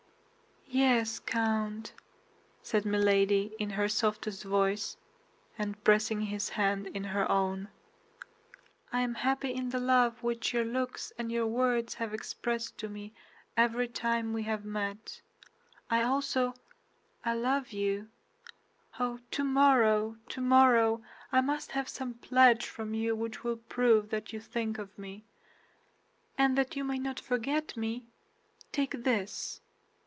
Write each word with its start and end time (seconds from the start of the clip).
"Yes, 0.73 1.19
Count," 1.19 1.91
said 2.63 2.85
Milady, 2.85 3.51
in 3.59 3.71
her 3.71 3.89
softest 3.89 4.45
voice, 4.45 4.95
and 5.57 5.81
pressing 5.83 6.21
his 6.21 6.47
hand 6.47 6.87
in 6.87 7.03
her 7.03 7.29
own, 7.29 7.67
"I 8.93 9.01
am 9.01 9.15
happy 9.15 9.53
in 9.53 9.67
the 9.69 9.81
love 9.81 10.23
which 10.23 10.53
your 10.53 10.63
looks 10.63 11.11
and 11.17 11.29
your 11.29 11.45
words 11.45 11.95
have 11.95 12.13
expressed 12.13 12.77
to 12.77 12.87
me 12.87 13.11
every 13.57 13.89
time 13.89 14.31
we 14.31 14.43
have 14.43 14.63
met. 14.63 15.19
I 15.89 16.03
also—I 16.03 17.33
love 17.33 17.73
you. 17.73 18.07
Oh, 18.97 19.19
tomorrow, 19.29 20.15
tomorrow, 20.29 21.03
I 21.33 21.41
must 21.41 21.71
have 21.73 21.89
some 21.89 22.13
pledge 22.13 22.65
from 22.65 22.93
you 22.93 23.13
which 23.13 23.43
will 23.43 23.57
prove 23.57 24.09
that 24.11 24.31
you 24.31 24.39
think 24.39 24.77
of 24.77 24.97
me; 24.97 25.25
and 26.37 26.57
that 26.57 26.77
you 26.77 26.85
may 26.85 26.97
not 26.97 27.19
forget 27.19 27.75
me, 27.75 28.05
take 28.71 29.03
this!" 29.03 29.59